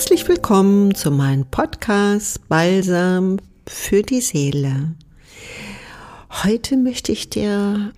Herzlich 0.00 0.26
willkommen 0.28 0.94
zu 0.94 1.10
meinem 1.10 1.44
Podcast 1.44 2.48
Balsam 2.48 3.36
für 3.66 4.00
die 4.00 4.22
Seele. 4.22 4.94
Heute 6.42 6.78
möchte 6.78 7.12
ich 7.12 7.28
dir 7.28 7.92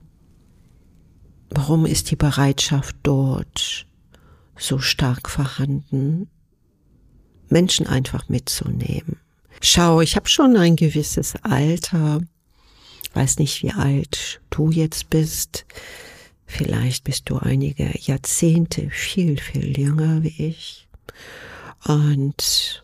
warum 1.55 1.87
ist 1.87 2.11
die 2.11 2.17
Bereitschaft 2.17 2.97
dort 3.03 3.87
so 4.57 4.79
stark 4.79 5.29
vorhanden, 5.31 6.29
Menschen 7.49 7.87
einfach 7.87 8.29
mitzunehmen. 8.29 9.17
Schau, 9.61 10.01
ich 10.01 10.17
habe 10.17 10.29
schon 10.29 10.57
ein 10.57 10.77
gewisses 10.77 11.35
Alter, 11.43 12.21
weiß 13.15 13.39
nicht, 13.39 13.63
wie 13.63 13.73
alt 13.73 14.41
du 14.51 14.71
jetzt 14.71 15.11
bist, 15.11 15.65
vielleicht 16.47 17.05
bist 17.05 17.31
du 17.31 17.39
einige 17.39 17.91
Jahrzehnte 18.01 18.91
viel, 18.91 19.39
viel 19.39 19.79
jünger 19.79 20.23
wie 20.23 20.49
ich. 20.49 20.89
Und 21.87 22.83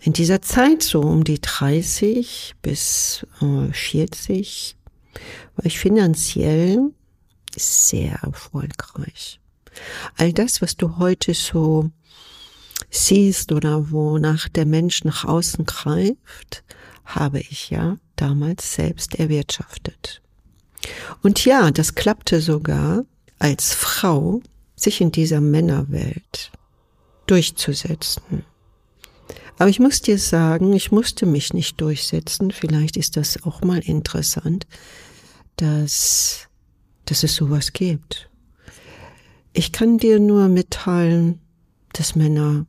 in 0.00 0.12
dieser 0.12 0.42
Zeit, 0.42 0.82
so 0.82 1.00
um 1.00 1.24
die 1.24 1.40
30 1.40 2.54
bis 2.62 3.26
40, 3.40 4.76
war 5.56 5.66
ich 5.66 5.78
finanziell 5.78 6.90
sehr 7.58 8.14
erfolgreich. 8.22 9.40
All 10.16 10.32
das, 10.32 10.62
was 10.62 10.76
du 10.76 10.98
heute 10.98 11.34
so 11.34 11.90
siehst 12.90 13.52
oder 13.52 13.90
wonach 13.90 14.48
der 14.48 14.66
Mensch 14.66 15.04
nach 15.04 15.24
außen 15.24 15.64
greift, 15.64 16.64
habe 17.04 17.40
ich 17.40 17.70
ja 17.70 17.98
damals 18.16 18.74
selbst 18.74 19.16
erwirtschaftet. 19.16 20.22
Und 21.22 21.44
ja, 21.44 21.70
das 21.70 21.94
klappte 21.94 22.40
sogar 22.40 23.04
als 23.38 23.72
Frau, 23.72 24.42
sich 24.76 25.00
in 25.00 25.12
dieser 25.12 25.40
Männerwelt 25.40 26.52
durchzusetzen. 27.26 28.44
Aber 29.58 29.68
ich 29.70 29.78
muss 29.78 30.02
dir 30.02 30.18
sagen, 30.18 30.72
ich 30.72 30.90
musste 30.90 31.26
mich 31.26 31.52
nicht 31.52 31.80
durchsetzen. 31.80 32.50
Vielleicht 32.50 32.96
ist 32.96 33.16
das 33.16 33.44
auch 33.44 33.60
mal 33.62 33.78
interessant, 33.78 34.66
dass, 35.56 36.48
dass 37.06 37.22
es 37.22 37.34
sowas 37.34 37.72
gibt. 37.72 38.30
Ich 39.52 39.72
kann 39.72 39.98
dir 39.98 40.18
nur 40.18 40.48
mitteilen, 40.48 41.40
dass 41.92 42.16
Männer 42.16 42.66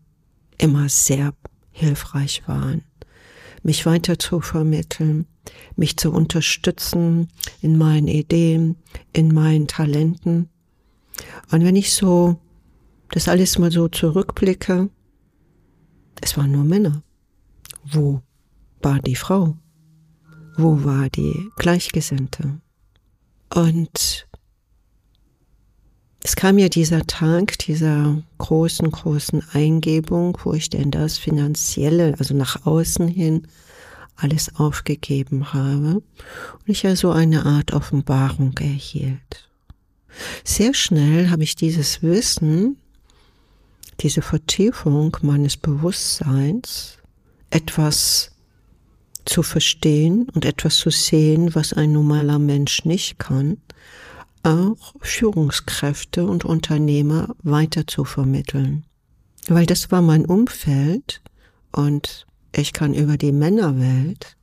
immer 0.58 0.88
sehr 0.90 1.34
hilfreich 1.72 2.44
waren, 2.48 2.84
mich 3.64 3.86
weiter 3.86 4.20
zu 4.20 4.40
vermitteln, 4.40 5.26
mich 5.76 5.98
zu 5.98 6.12
unterstützen 6.12 7.30
in 7.62 7.78
meinen 7.78 8.08
Ideen, 8.08 8.78
in 9.14 9.34
meinen 9.34 9.68
Talenten. 9.68 10.50
Und 11.52 11.64
wenn 11.64 11.76
ich 11.76 11.94
so 11.94 12.40
das 13.10 13.28
alles 13.28 13.58
mal 13.58 13.72
so 13.72 13.88
zurückblicke, 13.88 14.90
es 16.22 16.38
waren 16.38 16.52
nur 16.52 16.64
Männer. 16.64 17.04
Wo 17.84 18.22
war 18.82 19.00
die 19.00 19.16
Frau? 19.16 19.58
Wo 20.58 20.84
war 20.84 21.10
die 21.10 21.50
Gleichgesinnte? 21.58 22.60
Und 23.54 24.25
es 26.26 26.36
kam 26.36 26.58
ja 26.58 26.70
dieser 26.70 27.06
Tag 27.06 27.60
dieser 27.60 28.20
großen, 28.40 28.90
großen 28.90 29.44
Eingebung, 29.54 30.36
wo 30.44 30.54
ich 30.54 30.72
denn 30.72 30.90
das 30.90 31.20
Finanzielle, 31.20 32.16
also 32.18 32.34
nach 32.34 32.66
außen 32.66 33.08
hin, 33.08 33.48
alles 34.16 34.56
aufgegeben 34.56 35.54
habe 35.54 36.02
und 36.02 36.66
ich 36.66 36.82
ja 36.82 36.96
so 36.96 37.12
eine 37.12 37.46
Art 37.46 37.74
Offenbarung 37.74 38.58
erhielt. 38.58 39.52
Sehr 40.44 40.74
schnell 40.74 41.30
habe 41.30 41.44
ich 41.44 41.56
dieses 41.56 42.02
Wissen, 42.02 42.78
diese 44.00 44.24
Vertiefung 44.24 45.16
meines 45.22 45.58
Bewusstseins, 45.58 46.98
etwas 47.52 48.32
zu 49.26 49.44
verstehen 49.44 50.28
und 50.34 50.44
etwas 50.44 50.78
zu 50.78 50.90
sehen, 50.90 51.54
was 51.54 51.72
ein 51.74 51.92
normaler 51.92 52.40
Mensch 52.40 52.84
nicht 52.84 53.20
kann, 53.20 53.58
auch 54.46 54.94
Führungskräfte 55.02 56.26
und 56.26 56.46
Unternehmer 56.46 57.36
weiter 57.44 57.88
zu 57.88 58.06
vermitteln. 58.06 58.86
Weil 59.48 59.66
das 59.66 59.92
war 59.92 60.02
mein 60.02 60.26
Umfeld 60.26 61.22
und 61.72 62.26
ich 62.56 62.74
kann 62.74 62.94
über 62.94 63.18
die 63.18 63.32
Männerwelt 63.32 64.38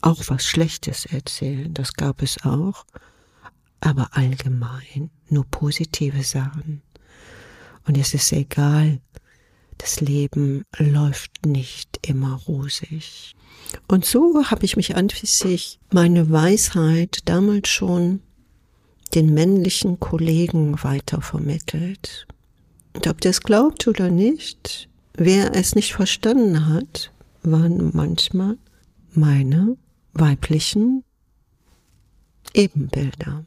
auch 0.00 0.22
was 0.28 0.44
Schlechtes 0.44 1.06
erzählen, 1.06 1.74
das 1.74 1.92
gab 1.94 2.22
es 2.22 2.44
auch, 2.44 2.84
aber 3.80 4.10
allgemein 4.12 5.10
nur 5.28 5.44
positive 5.44 6.22
Sachen. 6.22 6.82
Und 7.86 7.98
es 7.98 8.14
ist 8.14 8.32
egal, 8.32 9.00
das 9.78 10.00
Leben 10.00 10.64
läuft 10.76 11.46
nicht 11.46 11.98
immer 12.06 12.34
rosig. 12.34 13.34
Und 13.86 14.04
so 14.04 14.44
habe 14.46 14.64
ich 14.64 14.76
mich 14.76 14.96
an 14.96 15.08
sich 15.08 15.80
meine 15.92 16.30
Weisheit 16.30 17.20
damals 17.24 17.68
schon 17.68 18.22
den 19.14 19.34
männlichen 19.34 20.00
Kollegen 20.00 20.82
weitervermittelt. 20.82 22.26
Und 22.94 23.06
ob 23.06 23.20
der 23.20 23.30
es 23.30 23.40
glaubt 23.40 23.86
oder 23.86 24.10
nicht, 24.10 24.88
wer 25.14 25.54
es 25.54 25.74
nicht 25.74 25.94
verstanden 25.94 26.68
hat, 26.68 27.12
waren 27.42 27.90
manchmal 27.94 28.58
meine 29.12 29.76
weiblichen 30.12 31.04
Ebenbilder. 32.54 33.44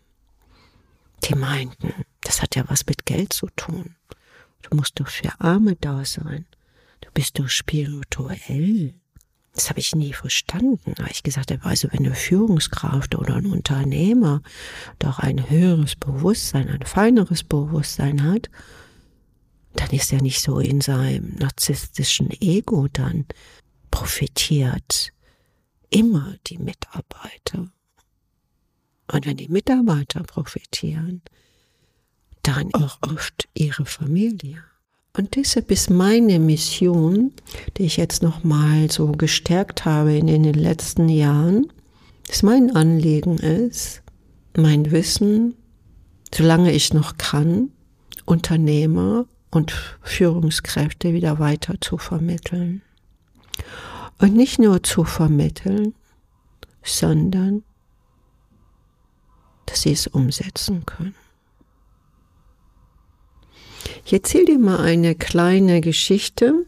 Die 1.24 1.36
meinten, 1.36 1.94
das 2.22 2.42
hat 2.42 2.56
ja 2.56 2.64
was 2.68 2.86
mit 2.86 3.06
Geld 3.06 3.34
zu 3.34 3.48
tun. 3.56 3.96
Du 4.62 4.76
musst 4.76 5.00
doch 5.00 5.08
für 5.08 5.40
Arme 5.40 5.76
da 5.76 6.06
sein. 6.06 6.46
Du 7.02 7.10
bist 7.14 7.40
doch 7.40 7.50
spirituell. 7.50 8.94
Das 9.54 9.70
habe 9.70 9.80
ich 9.80 9.94
nie 9.96 10.14
verstanden. 10.14 10.94
Da 10.96 11.06
ich 11.08 11.24
gesagt 11.24 11.52
habe, 11.52 11.66
also 11.66 11.90
wenn 11.92 12.06
eine 12.06 12.16
Führungskraft 12.16 13.16
oder 13.16 13.36
ein 13.36 13.48
Unternehmer 13.48 14.42
doch 15.00 15.20
ein 15.20 15.50
höheres 15.50 15.96
Bewusstsein, 15.96 16.70
ein 16.70 16.84
feineres 16.84 17.44
Bewusstsein 17.44 18.24
hat, 18.24 18.50
dann 19.74 19.90
ist 19.92 20.12
er 20.12 20.22
nicht 20.22 20.42
so 20.42 20.60
in 20.60 20.82
seinem 20.82 21.36
narzisstischen 21.36 22.30
Ego 22.40 22.88
dann 22.88 23.26
profitiert 23.90 25.12
immer 25.90 26.36
die 26.48 26.58
Mitarbeiter. 26.58 27.70
Und 29.12 29.26
wenn 29.26 29.38
die 29.38 29.50
Mitarbeiter 29.50 30.24
profitieren, 30.24 31.22
dann 32.44 32.74
auch 32.74 32.98
oft 33.02 33.50
ihre 33.54 33.86
Familie. 33.86 34.64
Und 35.18 35.36
deshalb 35.36 35.72
ist 35.72 35.90
meine 35.90 36.40
Mission, 36.40 37.34
die 37.78 37.84
ich 37.84 37.98
jetzt 37.98 38.24
nochmal 38.24 38.90
so 38.90 39.12
gestärkt 39.12 39.84
habe 39.84 40.16
in 40.16 40.28
den 40.28 40.54
letzten 40.54 41.10
Jahren, 41.10 41.72
dass 42.28 42.44
mein 42.44 42.74
Anliegen 42.74 43.38
ist, 43.38 44.04
mein 44.56 44.92
Wissen, 44.92 45.56
solange 46.34 46.72
ich 46.72 46.94
noch 46.94 47.18
kann, 47.18 47.72
Unternehmer 48.26 49.26
und 49.50 49.74
Führungskräfte 50.02 51.14
wieder 51.14 51.40
weiter 51.40 51.76
zu 51.82 51.98
vermitteln. 51.98 52.82
Und 54.20 54.34
nicht 54.34 54.60
nur 54.60 54.82
zu 54.82 55.04
vermitteln, 55.04 55.94
sondern 56.84 57.64
dass 59.66 59.82
sie 59.82 59.92
es 59.92 60.08
umsetzen 60.08 60.86
können. 60.86 61.16
Ich 64.06 64.14
erzähle 64.14 64.46
dir 64.46 64.60
mal 64.60 64.80
eine 64.80 65.16
kleine 65.16 65.82
Geschichte, 65.82 66.66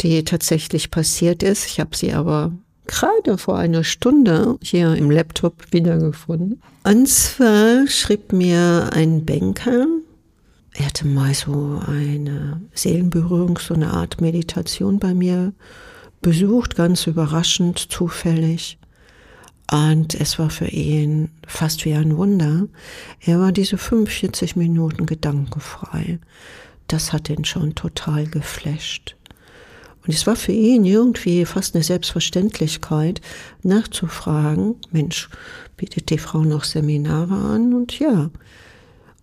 die 0.00 0.24
tatsächlich 0.24 0.90
passiert 0.90 1.42
ist. 1.42 1.66
Ich 1.66 1.80
habe 1.80 1.96
sie 1.96 2.12
aber 2.12 2.52
gerade 2.86 3.38
vor 3.38 3.58
einer 3.58 3.84
Stunde 3.84 4.58
hier 4.62 4.94
im 4.94 5.10
Laptop 5.10 5.72
wiedergefunden. 5.72 6.60
Und 6.84 7.08
zwar 7.08 7.86
schrieb 7.86 8.32
mir 8.32 8.90
ein 8.92 9.24
Banker, 9.24 9.86
er 10.78 10.86
hatte 10.86 11.06
mal 11.06 11.32
so 11.32 11.80
eine 11.86 12.60
Seelenberührung, 12.74 13.58
so 13.58 13.72
eine 13.72 13.92
Art 13.92 14.20
Meditation 14.20 14.98
bei 14.98 15.14
mir 15.14 15.54
besucht, 16.20 16.76
ganz 16.76 17.06
überraschend, 17.06 17.78
zufällig. 17.78 18.78
Und 19.70 20.14
es 20.14 20.38
war 20.38 20.50
für 20.50 20.68
ihn 20.68 21.30
fast 21.46 21.84
wie 21.84 21.94
ein 21.94 22.16
Wunder. 22.16 22.68
Er 23.20 23.40
war 23.40 23.52
diese 23.52 23.78
45 23.78 24.54
Minuten 24.56 25.06
gedankenfrei. 25.06 26.20
Das 26.86 27.12
hat 27.12 27.28
ihn 27.28 27.44
schon 27.44 27.74
total 27.74 28.26
geflasht. 28.26 29.16
Und 30.06 30.14
es 30.14 30.26
war 30.26 30.36
für 30.36 30.52
ihn 30.52 30.84
irgendwie 30.84 31.44
fast 31.44 31.74
eine 31.74 31.82
Selbstverständlichkeit, 31.82 33.20
nachzufragen, 33.64 34.76
Mensch, 34.92 35.28
bietet 35.76 36.10
die 36.10 36.18
Frau 36.18 36.42
noch 36.42 36.62
Seminare 36.62 37.34
an? 37.34 37.74
Und 37.74 37.98
ja. 37.98 38.30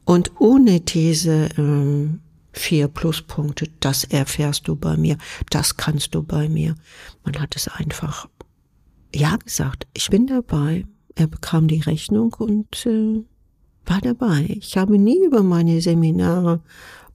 Und 0.04 0.32
ohne 0.40 0.82
diese 0.82 1.48
ähm, 1.58 2.20
vier 2.52 2.90
Pluspunkte, 2.90 3.70
das 3.80 4.04
erfährst 4.04 4.68
du 4.68 4.76
bei 4.76 4.98
mir, 4.98 5.18
das 5.50 5.78
kannst 5.78 6.16
du 6.16 6.22
bei 6.22 6.50
mir. 6.50 6.76
Man 7.24 7.40
hat 7.40 7.56
es 7.56 7.70
einfach 7.70 8.28
ja 9.14 9.38
gesagt, 9.38 9.88
ich 9.94 10.10
bin 10.10 10.28
dabei. 10.28 10.86
Er 11.16 11.28
bekam 11.28 11.68
die 11.68 11.82
Rechnung 11.82 12.34
und 12.38 12.86
äh, 12.86 13.24
war 13.86 14.02
dabei. 14.02 14.46
Ich 14.60 14.78
habe 14.78 14.98
nie 14.98 15.24
über 15.24 15.44
meine 15.44 15.82
Seminare 15.82 16.62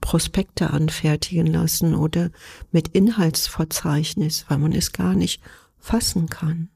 Prospekte 0.01 0.71
anfertigen 0.71 1.47
lassen 1.47 1.95
oder 1.95 2.31
mit 2.71 2.89
Inhaltsverzeichnis, 2.89 4.45
weil 4.49 4.59
man 4.59 4.73
es 4.73 4.93
gar 4.93 5.15
nicht 5.15 5.43
fassen 5.79 6.29
kann. 6.29 6.69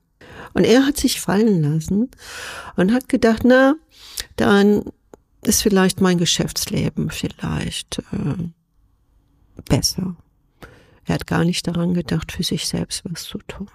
Und 0.55 0.65
er 0.65 0.87
hat 0.87 0.97
sich 0.97 1.21
fallen 1.21 1.63
lassen 1.63 2.11
und 2.77 2.93
hat 2.93 3.09
gedacht, 3.09 3.43
na, 3.45 3.75
dann 4.37 4.83
ist 5.43 5.63
vielleicht 5.63 6.01
mein 6.01 6.19
Geschäftsleben 6.19 7.11
vielleicht 7.11 7.99
äh, 8.13 8.51
besser. 9.69 10.17
Er 11.05 11.15
hat 11.15 11.27
gar 11.27 11.45
nicht 11.45 11.67
daran 11.67 11.95
gedacht, 11.95 12.33
für 12.33 12.43
sich 12.43 12.67
selbst 12.67 13.05
was 13.05 13.25
zu 13.25 13.39
tun. 13.39 13.69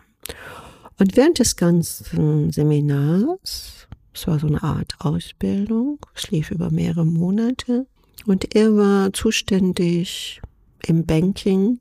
Und 0.99 1.15
während 1.15 1.39
des 1.39 1.55
ganzen 1.55 2.51
Seminars, 2.51 3.87
es 4.13 4.27
war 4.27 4.39
so 4.39 4.47
eine 4.47 4.63
Art 4.63 4.95
Ausbildung, 4.99 5.99
es 6.15 6.31
lief 6.31 6.51
über 6.51 6.71
mehrere 6.71 7.05
Monate, 7.05 7.85
und 8.25 8.55
er 8.55 8.75
war 8.75 9.13
zuständig 9.13 10.41
im 10.85 11.05
Banking 11.05 11.79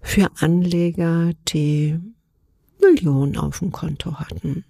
für 0.00 0.30
Anleger, 0.38 1.32
die 1.48 1.98
Millionen 2.80 3.36
auf 3.36 3.58
dem 3.58 3.72
Konto 3.72 4.14
hatten 4.14 4.64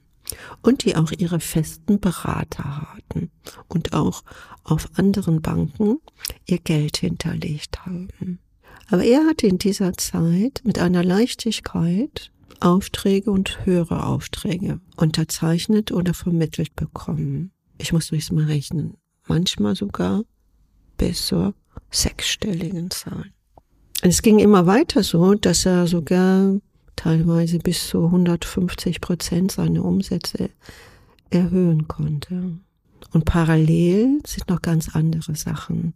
und 0.62 0.85
die 0.85 0.97
auch 0.97 1.12
ihre 1.12 1.41
festen 1.41 2.00
Berater 2.00 2.94
hatten 2.94 3.31
und 3.69 3.93
auch 3.93 4.25
auf 4.65 4.89
anderen 4.97 5.43
Banken 5.43 5.99
ihr 6.47 6.59
Geld 6.59 6.97
hinterlegt 6.97 7.85
haben. 7.85 8.39
Aber 8.89 9.05
er 9.05 9.27
hatte 9.27 9.47
in 9.47 9.59
dieser 9.59 9.93
Zeit 9.94 10.62
mit 10.65 10.79
einer 10.79 11.05
Leichtigkeit 11.05 12.32
Aufträge 12.61 13.31
und 13.31 13.64
höhere 13.67 14.06
Aufträge 14.06 14.81
unterzeichnet 14.97 15.93
oder 15.93 16.14
vermittelt 16.14 16.75
bekommen. 16.76 17.53
Ich 17.79 17.93
muss 17.93 18.08
durchs 18.08 18.32
mal 18.32 18.44
rechnen. 18.44 18.97
Manchmal 19.26 19.75
sogar 19.75 20.23
bis 20.97 21.26
zur 21.26 21.55
sechsstelligen 21.91 22.91
Zahl. 22.91 23.26
Es 24.03 24.23
ging 24.23 24.38
immer 24.38 24.67
weiter 24.67 25.03
so, 25.03 25.35
dass 25.35 25.67
er 25.67 25.87
sogar 25.87 26.61
teilweise 26.94 27.58
bis 27.58 27.88
zu 27.88 28.06
150 28.06 29.00
Prozent 29.00 29.53
seine 29.53 29.82
Umsätze 29.82 30.50
erhöhen 31.31 31.88
konnte. 31.88 32.58
Und 33.12 33.25
parallel 33.25 34.20
sind 34.26 34.49
noch 34.49 34.62
ganz 34.62 34.94
andere 34.94 35.35
Sachen 35.35 35.94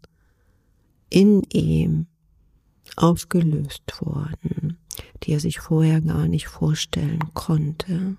in 1.09 1.43
ihm 1.53 2.07
aufgelöst 2.97 3.83
worden, 4.01 4.79
die 5.23 5.33
er 5.33 5.41
sich 5.41 5.61
vorher 5.61 6.01
gar 6.01 6.29
nicht 6.29 6.49
vorstellen 6.49 7.21
konnte. 7.35 8.17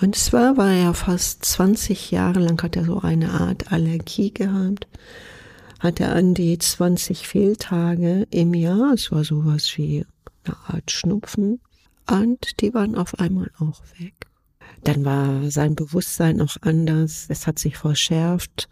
Und 0.00 0.16
zwar 0.16 0.56
war 0.56 0.72
er 0.72 0.94
fast 0.94 1.44
20 1.44 2.10
Jahre 2.10 2.40
lang, 2.40 2.60
hat 2.62 2.76
er 2.76 2.84
so 2.84 3.00
eine 3.00 3.30
Art 3.30 3.72
Allergie 3.72 4.32
gehabt, 4.32 4.88
hat 5.78 6.00
er 6.00 6.14
an 6.14 6.34
die 6.34 6.58
20 6.58 7.26
Fehltage 7.26 8.26
im 8.30 8.54
Jahr, 8.54 8.94
es 8.94 9.12
war 9.12 9.24
sowas 9.24 9.72
wie 9.76 10.04
eine 10.44 10.56
Art 10.66 10.90
Schnupfen, 10.90 11.60
und 12.10 12.60
die 12.60 12.74
waren 12.74 12.96
auf 12.96 13.18
einmal 13.18 13.50
auch 13.58 13.80
weg. 13.98 14.14
Dann 14.84 15.04
war 15.04 15.50
sein 15.50 15.76
Bewusstsein 15.76 16.40
auch 16.40 16.56
anders. 16.60 17.26
Es 17.28 17.46
hat 17.46 17.58
sich 17.58 17.76
verschärft 17.76 18.68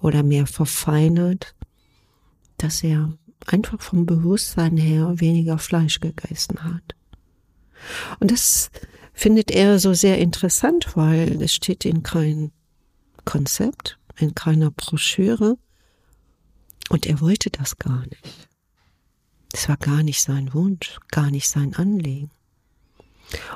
oder 0.00 0.22
mehr 0.22 0.46
verfeinert, 0.46 1.54
dass 2.56 2.82
er 2.82 3.12
einfach 3.48 3.80
vom 3.80 4.06
Bewusstsein 4.06 4.76
her 4.76 5.20
weniger 5.20 5.58
Fleisch 5.58 6.00
gegessen 6.00 6.62
hat. 6.62 6.94
Und 8.20 8.30
das 8.30 8.70
findet 9.12 9.50
er 9.50 9.78
so 9.78 9.94
sehr 9.94 10.18
interessant, 10.18 10.96
weil 10.96 11.42
es 11.42 11.52
steht 11.52 11.84
in 11.84 12.02
kein 12.02 12.52
Konzept, 13.24 13.98
in 14.16 14.34
keiner 14.34 14.70
Broschüre. 14.70 15.58
Und 16.88 17.06
er 17.06 17.20
wollte 17.20 17.50
das 17.50 17.78
gar 17.78 18.00
nicht. 18.06 18.48
Es 19.52 19.68
war 19.68 19.76
gar 19.76 20.02
nicht 20.02 20.20
sein 20.20 20.52
Wunsch, 20.54 20.98
gar 21.10 21.30
nicht 21.30 21.48
sein 21.48 21.74
Anliegen. 21.74 22.30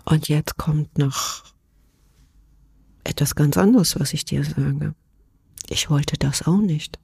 Und 0.04 0.28
jetzt 0.28 0.56
kommt 0.56 0.98
noch 0.98 1.44
etwas 3.04 3.34
ganz 3.34 3.56
anderes, 3.56 3.98
was 3.98 4.12
ich 4.12 4.24
dir 4.24 4.44
sage. 4.44 4.94
Ich 5.68 5.90
wollte 5.90 6.16
das 6.18 6.46
auch 6.46 6.60
nicht. 6.60 6.98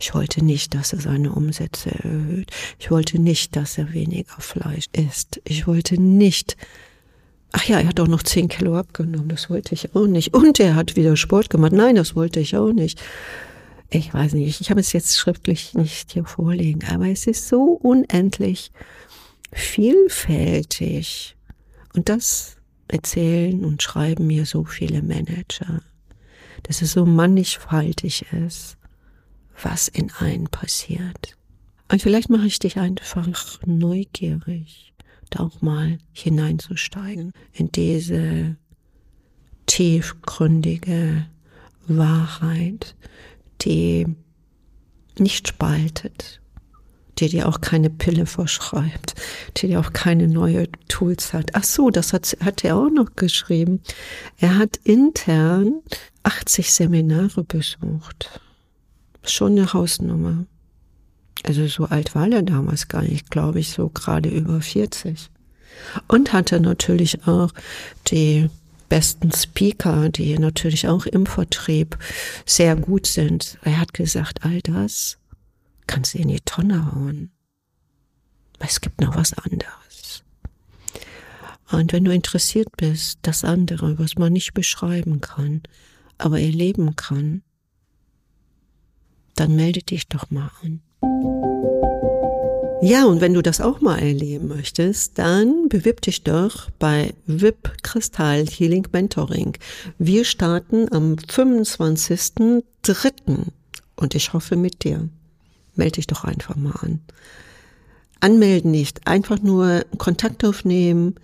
Ich 0.00 0.14
wollte 0.14 0.44
nicht, 0.44 0.74
dass 0.74 0.92
er 0.92 1.00
seine 1.00 1.32
Umsätze 1.32 1.90
erhöht. 1.90 2.50
Ich 2.78 2.90
wollte 2.90 3.20
nicht, 3.20 3.56
dass 3.56 3.78
er 3.78 3.92
weniger 3.92 4.40
Fleisch 4.40 4.86
isst. 4.92 5.40
Ich 5.44 5.66
wollte 5.66 6.00
nicht. 6.00 6.56
Ach 7.52 7.64
ja, 7.64 7.80
er 7.80 7.88
hat 7.88 7.98
auch 8.00 8.08
noch 8.08 8.22
zehn 8.22 8.48
Kilo 8.48 8.76
abgenommen. 8.76 9.28
Das 9.28 9.50
wollte 9.50 9.74
ich 9.74 9.94
auch 9.94 10.06
nicht. 10.06 10.34
Und 10.34 10.60
er 10.60 10.76
hat 10.76 10.96
wieder 10.96 11.16
Sport 11.16 11.50
gemacht. 11.50 11.72
Nein, 11.72 11.96
das 11.96 12.14
wollte 12.14 12.40
ich 12.40 12.56
auch 12.56 12.72
nicht. 12.72 13.00
Ich 13.90 14.12
weiß 14.12 14.34
nicht. 14.34 14.60
Ich 14.60 14.70
habe 14.70 14.80
es 14.80 14.92
jetzt 14.92 15.18
schriftlich 15.18 15.74
nicht 15.74 16.12
hier 16.12 16.24
vorlegen, 16.24 16.86
aber 16.88 17.08
es 17.08 17.26
ist 17.26 17.48
so 17.48 17.72
unendlich 17.82 18.70
vielfältig. 19.52 21.36
Und 21.94 22.08
das 22.08 22.56
erzählen 22.86 23.64
und 23.64 23.82
schreiben 23.82 24.26
mir 24.26 24.46
so 24.46 24.64
viele 24.64 25.02
Manager, 25.02 25.82
dass 26.64 26.82
es 26.82 26.92
so 26.92 27.04
mannigfaltig 27.06 28.26
ist, 28.32 28.77
was 29.62 29.88
in 29.88 30.10
einem 30.12 30.48
passiert. 30.48 31.36
Und 31.90 32.02
vielleicht 32.02 32.30
mache 32.30 32.46
ich 32.46 32.58
dich 32.58 32.76
einfach 32.78 33.26
neugierig, 33.64 34.92
da 35.30 35.40
auch 35.40 35.62
mal 35.62 35.98
hineinzusteigen 36.12 37.32
in 37.52 37.72
diese 37.72 38.56
tiefgründige 39.66 41.26
Wahrheit, 41.86 42.94
die 43.62 44.06
nicht 45.18 45.48
spaltet, 45.48 46.40
die 47.18 47.28
dir 47.28 47.48
auch 47.48 47.60
keine 47.60 47.90
Pille 47.90 48.26
verschreibt, 48.26 49.14
die 49.56 49.68
dir 49.68 49.80
auch 49.80 49.92
keine 49.92 50.28
neue 50.28 50.70
Tools 50.88 51.32
hat. 51.32 51.50
Ach 51.54 51.64
so, 51.64 51.90
das 51.90 52.12
hat, 52.12 52.36
hat 52.40 52.64
er 52.64 52.76
auch 52.76 52.90
noch 52.90 53.16
geschrieben. 53.16 53.80
Er 54.36 54.58
hat 54.58 54.76
intern 54.84 55.80
80 56.22 56.72
Seminare 56.72 57.44
besucht. 57.44 58.40
Schon 59.24 59.52
eine 59.52 59.72
Hausnummer. 59.72 60.46
Also 61.44 61.66
so 61.66 61.84
alt 61.84 62.14
war 62.14 62.28
er 62.28 62.42
damals 62.42 62.88
gar 62.88 63.02
nicht, 63.02 63.30
glaube 63.30 63.60
ich, 63.60 63.70
so 63.70 63.88
gerade 63.88 64.28
über 64.28 64.60
40. 64.60 65.30
Und 66.08 66.32
hatte 66.32 66.60
natürlich 66.60 67.26
auch 67.26 67.52
die 68.08 68.50
besten 68.88 69.32
Speaker, 69.32 70.08
die 70.08 70.38
natürlich 70.38 70.88
auch 70.88 71.06
im 71.06 71.26
Vertrieb 71.26 71.98
sehr 72.46 72.74
gut 72.74 73.06
sind. 73.06 73.58
Er 73.62 73.80
hat 73.80 73.94
gesagt, 73.94 74.44
all 74.44 74.60
das 74.62 75.18
kannst 75.86 76.14
du 76.14 76.18
in 76.18 76.28
die 76.28 76.40
Tonne 76.40 76.92
hauen. 76.92 77.30
Es 78.58 78.80
gibt 78.80 79.00
noch 79.00 79.14
was 79.14 79.34
anderes. 79.34 80.24
Und 81.70 81.92
wenn 81.92 82.04
du 82.04 82.12
interessiert 82.12 82.68
bist, 82.76 83.18
das 83.22 83.44
andere, 83.44 83.98
was 83.98 84.16
man 84.16 84.32
nicht 84.32 84.54
beschreiben 84.54 85.20
kann, 85.20 85.62
aber 86.16 86.40
erleben 86.40 86.96
kann, 86.96 87.42
dann 89.40 89.56
melde 89.56 89.82
dich 89.82 90.08
doch 90.08 90.30
mal 90.30 90.50
an. 90.62 90.80
Ja, 92.80 93.06
und 93.06 93.20
wenn 93.20 93.34
du 93.34 93.42
das 93.42 93.60
auch 93.60 93.80
mal 93.80 93.98
erleben 93.98 94.48
möchtest, 94.48 95.18
dann 95.18 95.68
bewirb 95.68 96.00
dich 96.00 96.22
doch 96.22 96.70
bei 96.78 97.12
VIP 97.26 97.82
Kristall 97.82 98.46
Healing 98.46 98.86
Mentoring. 98.92 99.58
Wir 99.98 100.24
starten 100.24 100.86
am 100.92 101.14
25.03. 101.14 102.62
und 103.96 104.14
ich 104.14 104.32
hoffe 104.32 104.56
mit 104.56 104.84
dir 104.84 105.08
melde 105.78 105.92
dich 105.92 106.06
doch 106.06 106.24
einfach 106.24 106.56
mal 106.56 106.74
an. 106.82 107.00
Anmelden 108.20 108.72
nicht, 108.72 109.06
einfach 109.06 109.40
nur 109.40 109.86
Kontakt 109.96 110.44
aufnehmen. 110.44 111.14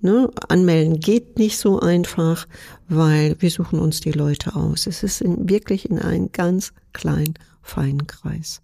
Ne? 0.00 0.30
Anmelden 0.48 0.98
geht 0.98 1.38
nicht 1.38 1.58
so 1.58 1.78
einfach, 1.78 2.48
weil 2.88 3.36
wir 3.40 3.50
suchen 3.50 3.78
uns 3.78 4.00
die 4.00 4.12
Leute 4.12 4.56
aus. 4.56 4.86
Es 4.86 5.02
ist 5.02 5.20
in, 5.20 5.48
wirklich 5.48 5.88
in 5.88 5.98
einem 5.98 6.32
ganz 6.32 6.72
kleinen, 6.94 7.34
feinen 7.62 8.06
Kreis. 8.06 8.62